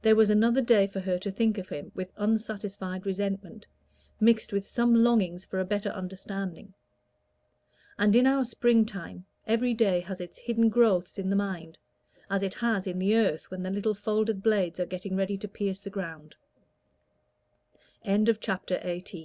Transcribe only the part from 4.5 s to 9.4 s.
with some longings for a better understanding: and in our spring time